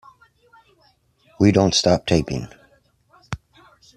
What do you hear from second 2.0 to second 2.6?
taping.